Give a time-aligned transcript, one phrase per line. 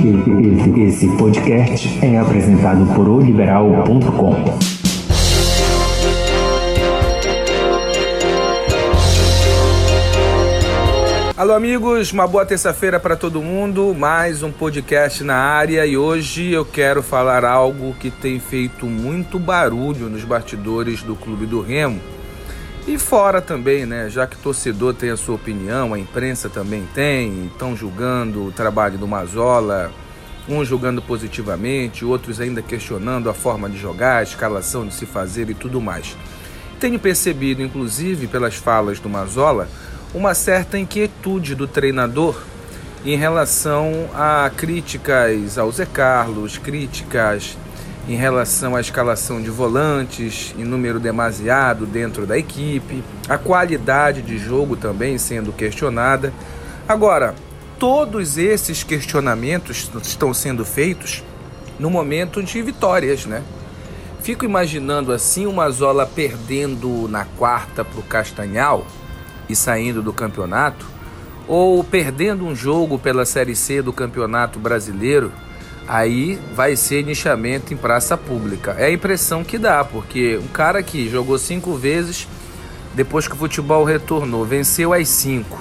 [0.00, 4.34] Esse, esse podcast é apresentado por oliberal.com.
[11.36, 13.94] Alô, amigos, uma boa terça-feira para todo mundo.
[13.94, 19.38] Mais um podcast na área e hoje eu quero falar algo que tem feito muito
[19.38, 22.00] barulho nos bastidores do Clube do Remo
[22.94, 24.08] e fora também, né?
[24.10, 28.98] Já que torcedor tem a sua opinião, a imprensa também tem, estão julgando o trabalho
[28.98, 29.92] do Mazola,
[30.48, 35.48] uns julgando positivamente, outros ainda questionando a forma de jogar, a escalação de se fazer
[35.48, 36.16] e tudo mais.
[36.80, 39.68] Tenho percebido, inclusive, pelas falas do Mazola,
[40.12, 42.42] uma certa inquietude do treinador
[43.04, 47.56] em relação a críticas ao Zé Carlos, críticas
[48.08, 54.38] em relação à escalação de volantes, em número demasiado dentro da equipe, a qualidade de
[54.38, 56.32] jogo também sendo questionada.
[56.88, 57.34] Agora,
[57.78, 61.22] todos esses questionamentos estão sendo feitos
[61.78, 63.42] no momento de vitórias, né?
[64.22, 68.86] Fico imaginando assim o Mazola perdendo na quarta para o Castanhal,
[69.48, 70.86] e saindo do campeonato,
[71.48, 75.32] ou perdendo um jogo pela Série C do Campeonato Brasileiro,
[75.86, 78.74] aí vai ser nichamento em praça pública.
[78.78, 82.28] É a impressão que dá, porque um cara que jogou cinco vezes,
[82.94, 85.60] depois que o futebol retornou, venceu as cinco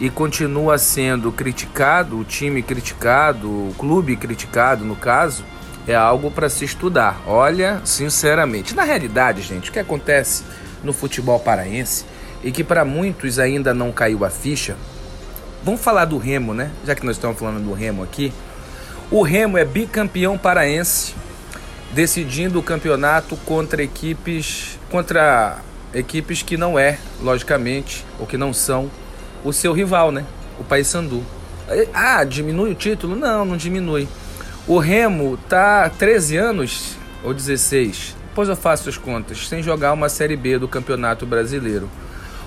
[0.00, 5.44] e continua sendo criticado, o time criticado, o clube criticado no caso,
[5.86, 7.20] é algo para se estudar.
[7.26, 10.42] Olha, sinceramente, na realidade, gente, o que acontece
[10.82, 12.04] no futebol paraense
[12.42, 14.76] e que para muitos ainda não caiu a ficha.
[15.62, 16.70] Vamos falar do Remo, né?
[16.86, 18.32] Já que nós estamos falando do Remo aqui.
[19.10, 21.14] O Remo é bicampeão paraense,
[21.92, 25.58] decidindo o campeonato contra equipes contra
[25.92, 28.88] equipes que não é, logicamente, ou que não são
[29.44, 30.24] o seu rival, né?
[30.60, 31.24] O Paysandu.
[31.92, 33.16] Ah, diminui o título?
[33.16, 34.08] Não, não diminui.
[34.66, 40.08] O Remo tá 13 anos ou 16, depois eu faço as contas, sem jogar uma
[40.08, 41.90] Série B do Campeonato Brasileiro.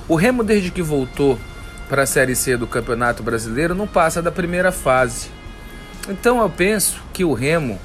[0.07, 1.38] O Remo, desde que voltou
[1.90, 5.29] para a Série C do Campeonato Brasileiro, não passa da primeira fase.
[6.08, 7.80] Então eu penso que o Remo,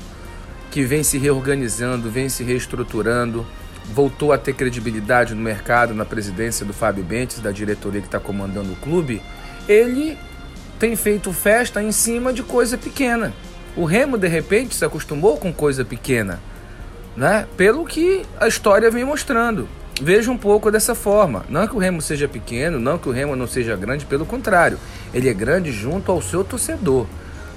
[0.71, 3.47] que vem se reorganizando, vem se reestruturando,
[3.93, 8.19] voltou a ter credibilidade no mercado, na presidência do Fábio Bentes, da diretoria que está
[8.19, 9.23] comandando o clube,
[9.69, 10.19] ele
[10.79, 13.33] tem feito festa em cima de coisa pequena.
[13.77, 16.41] O Remo, de repente, se acostumou com coisa pequena,
[17.17, 17.47] né?
[17.57, 19.69] pelo que a história vem mostrando
[20.01, 21.45] veja um pouco dessa forma.
[21.49, 24.79] Não que o Remo seja pequeno, não que o Remo não seja grande, pelo contrário,
[25.13, 27.07] ele é grande junto ao seu torcedor.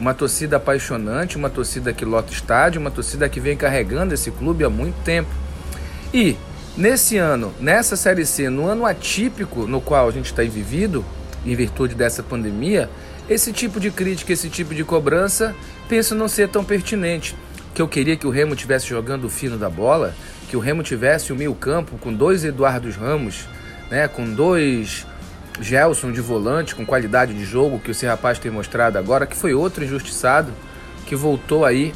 [0.01, 4.63] Uma torcida apaixonante, uma torcida que lota estádio, uma torcida que vem carregando esse clube
[4.63, 5.29] há muito tempo.
[6.11, 6.35] E
[6.75, 11.05] nesse ano, nessa Série C, no ano atípico no qual a gente está vivido,
[11.45, 12.89] em virtude dessa pandemia,
[13.29, 15.55] esse tipo de crítica, esse tipo de cobrança,
[15.87, 17.35] penso não ser tão pertinente.
[17.75, 20.15] Que eu queria que o Remo tivesse jogando o fino da bola,
[20.49, 23.47] que o Remo tivesse o meio campo com dois Eduardos Ramos,
[23.91, 25.05] né, com dois
[25.59, 29.53] Gelson de volante, com qualidade de jogo que esse rapaz tem mostrado agora, que foi
[29.53, 30.51] outro injustiçado,
[31.05, 31.93] que voltou aí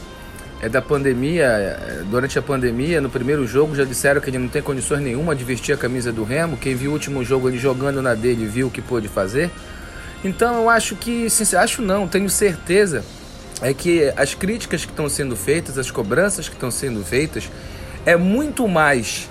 [0.61, 4.47] é da pandemia, é, durante a pandemia, no primeiro jogo já disseram que ele não
[4.47, 6.57] tem condições nenhuma de vestir a camisa do Remo.
[6.57, 9.51] Quem viu o último jogo ele jogando na dele viu o que pôde fazer.
[10.23, 11.27] Então eu acho que,
[11.57, 13.03] acho não, tenho certeza
[13.61, 17.49] é que as críticas que estão sendo feitas, as cobranças que estão sendo feitas,
[18.05, 19.29] é muito mais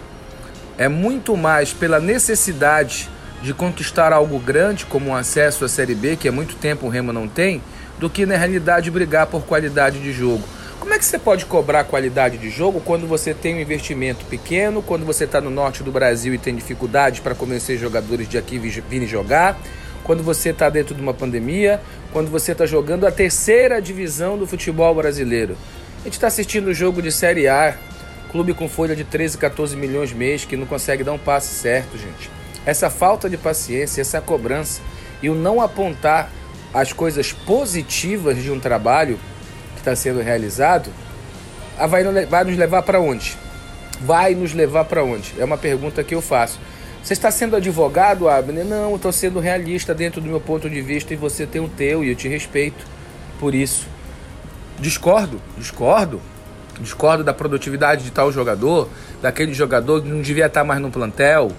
[0.76, 3.08] é muito mais pela necessidade
[3.44, 6.88] de conquistar algo grande como um acesso à Série B, que há muito tempo o
[6.88, 7.60] Remo não tem,
[7.98, 10.42] do que na realidade brigar por qualidade de jogo.
[10.80, 14.82] Como é que você pode cobrar qualidade de jogo quando você tem um investimento pequeno,
[14.82, 18.58] quando você está no norte do Brasil e tem dificuldade para convencer jogadores de aqui
[18.58, 19.60] virem jogar,
[20.04, 21.82] quando você está dentro de uma pandemia,
[22.14, 25.54] quando você está jogando a terceira divisão do futebol brasileiro?
[26.00, 27.76] A gente está assistindo o jogo de Série A
[28.30, 31.98] Clube com folha de 13, 14 milhões mês que não consegue dar um passe certo,
[31.98, 32.43] gente.
[32.66, 34.80] Essa falta de paciência, essa cobrança
[35.22, 36.30] e o não apontar
[36.72, 39.18] as coisas positivas de um trabalho
[39.74, 40.90] que está sendo realizado,
[41.88, 43.36] vai, vai nos levar para onde?
[44.00, 45.34] Vai nos levar para onde?
[45.38, 46.58] É uma pergunta que eu faço.
[47.02, 48.64] Você está sendo advogado, Abner?
[48.64, 52.02] Não, estou sendo realista dentro do meu ponto de vista e você tem o teu
[52.02, 52.86] e eu te respeito
[53.38, 53.86] por isso.
[54.80, 56.20] Discordo, discordo.
[56.80, 58.88] Discordo da produtividade de tal jogador,
[59.22, 61.52] daquele jogador que não devia estar mais no plantel,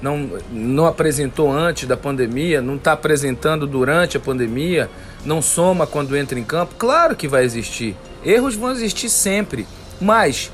[0.00, 4.88] não, não apresentou antes da pandemia, não está apresentando durante a pandemia,
[5.24, 6.74] não soma quando entra em campo.
[6.78, 7.96] Claro que vai existir.
[8.24, 9.66] Erros vão existir sempre,
[10.00, 10.50] mas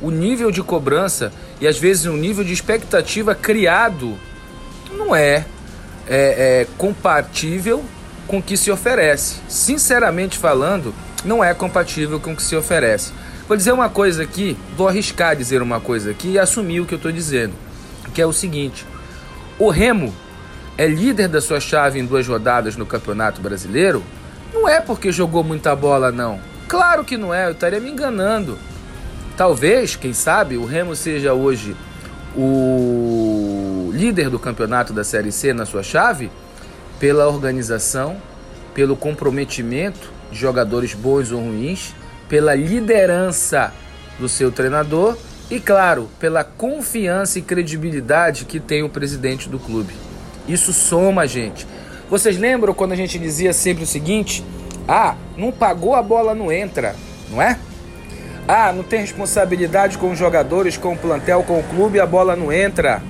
[0.00, 4.16] o nível de cobrança e às vezes o nível de expectativa criado
[4.92, 5.44] não é,
[6.06, 7.84] é, é compatível
[8.26, 9.36] com o que se oferece.
[9.48, 10.94] Sinceramente falando,
[11.24, 13.12] não é compatível com o que se oferece.
[13.46, 16.94] Vou dizer uma coisa aqui, vou arriscar dizer uma coisa aqui e assumir o que
[16.94, 17.52] eu estou dizendo,
[18.14, 18.86] que é o seguinte:
[19.58, 20.14] o Remo
[20.78, 24.02] é líder da sua chave em duas rodadas no Campeonato Brasileiro?
[24.52, 26.40] Não é porque jogou muita bola, não.
[26.68, 28.56] Claro que não é, eu estaria me enganando.
[29.36, 31.76] Talvez, quem sabe, o Remo seja hoje
[32.36, 36.30] o líder do campeonato da Série C na sua chave
[36.98, 38.16] pela organização,
[38.72, 41.94] pelo comprometimento de jogadores bons ou ruins,
[42.28, 43.72] pela liderança
[44.18, 45.16] do seu treinador
[45.50, 49.94] e, claro, pela confiança e credibilidade que tem o presidente do clube.
[50.48, 51.66] Isso soma, gente.
[52.08, 54.44] Vocês lembram quando a gente dizia sempre o seguinte:
[54.88, 56.94] ah, não pagou a bola não entra,
[57.30, 57.58] não é?
[58.46, 62.36] Ah, não tem responsabilidade com os jogadores, com o plantel, com o clube, a bola
[62.36, 63.02] não entra.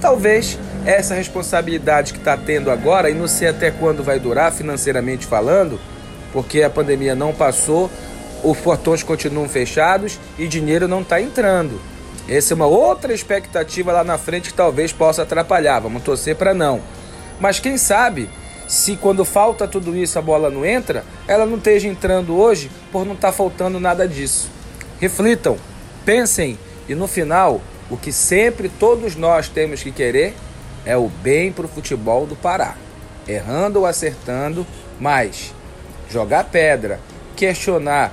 [0.00, 5.26] Talvez essa responsabilidade que está tendo agora, e não sei até quando vai durar financeiramente
[5.26, 5.78] falando,
[6.32, 7.90] porque a pandemia não passou,
[8.44, 11.80] os portões continuam fechados e dinheiro não está entrando.
[12.28, 15.80] Essa é uma outra expectativa lá na frente que talvez possa atrapalhar.
[15.80, 16.80] Vamos torcer para não.
[17.40, 18.28] Mas quem sabe
[18.68, 23.04] se quando falta tudo isso a bola não entra, ela não esteja entrando hoje por
[23.04, 24.50] não estar tá faltando nada disso.
[25.00, 25.56] Reflitam,
[26.04, 26.58] pensem
[26.88, 30.34] e no final, o que sempre todos nós temos que querer
[30.84, 32.74] é o bem para o futebol do Pará.
[33.26, 34.66] Errando ou acertando,
[35.00, 35.54] mas
[36.10, 37.00] jogar pedra,
[37.36, 38.12] questionar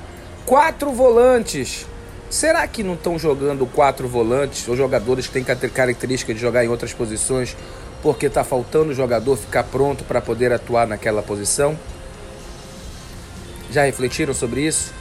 [0.52, 1.88] quatro volantes.
[2.30, 6.68] Será que não estão jogando quatro volantes ou jogadores que têm característica de jogar em
[6.68, 7.56] outras posições
[8.04, 11.80] porque está faltando o jogador ficar pronto para poder atuar naquela posição?
[13.72, 14.92] Já refletiram sobre isso?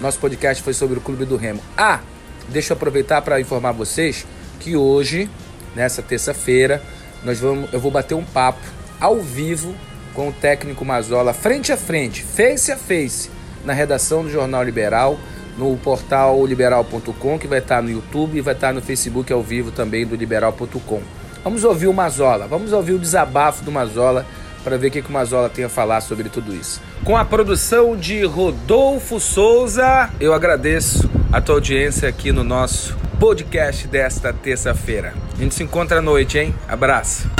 [0.00, 1.60] Nosso podcast foi sobre o Clube do Remo.
[1.76, 1.98] Ah,
[2.46, 4.24] deixa eu aproveitar para informar vocês
[4.60, 5.28] que hoje,
[5.74, 6.80] nessa terça-feira,
[7.24, 8.62] nós vamos, eu vou bater um papo
[9.00, 9.74] ao vivo
[10.14, 13.30] com o técnico Mazola, frente a frente, face a face,
[13.66, 15.18] na redação do Jornal Liberal,
[15.58, 19.70] no portal liberal.com, que vai estar no YouTube e vai estar no Facebook ao vivo
[19.70, 21.02] também do liberal.com.
[21.42, 24.24] Vamos ouvir o Mazola, vamos ouvir o desabafo do Mazola
[24.64, 26.80] para ver o que, o Mazola tem a falar sobre tudo isso.
[27.04, 33.86] Com a produção de Rodolfo Souza, eu agradeço a tua audiência aqui no nosso podcast
[33.86, 35.14] desta terça-feira.
[35.34, 36.54] A gente se encontra à noite, hein?
[36.68, 37.35] Abraço.